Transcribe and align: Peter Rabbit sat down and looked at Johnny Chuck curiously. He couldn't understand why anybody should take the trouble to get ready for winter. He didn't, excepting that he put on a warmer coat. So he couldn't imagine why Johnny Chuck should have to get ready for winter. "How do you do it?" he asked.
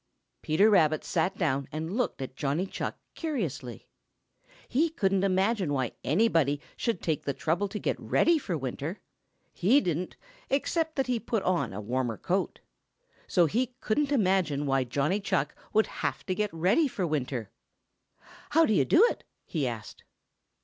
Peter 0.41 0.67
Rabbit 0.67 1.03
sat 1.05 1.37
down 1.37 1.67
and 1.71 1.95
looked 1.95 2.23
at 2.23 2.35
Johnny 2.35 2.65
Chuck 2.65 2.97
curiously. 3.13 3.87
He 4.67 4.89
couldn't 4.89 5.23
understand 5.23 5.75
why 5.75 5.91
anybody 6.03 6.59
should 6.75 7.03
take 7.03 7.21
the 7.23 7.35
trouble 7.35 7.67
to 7.67 7.77
get 7.77 7.99
ready 7.99 8.39
for 8.39 8.57
winter. 8.57 8.99
He 9.53 9.79
didn't, 9.79 10.15
excepting 10.49 10.93
that 10.95 11.05
he 11.05 11.19
put 11.19 11.43
on 11.43 11.71
a 11.71 11.79
warmer 11.79 12.17
coat. 12.17 12.61
So 13.27 13.45
he 13.45 13.75
couldn't 13.79 14.11
imagine 14.11 14.65
why 14.65 14.85
Johnny 14.85 15.19
Chuck 15.19 15.53
should 15.71 15.85
have 15.85 16.25
to 16.25 16.33
get 16.33 16.51
ready 16.51 16.87
for 16.87 17.05
winter. 17.05 17.51
"How 18.49 18.65
do 18.65 18.73
you 18.73 18.85
do 18.85 19.05
it?" 19.07 19.23
he 19.45 19.67
asked. 19.67 20.03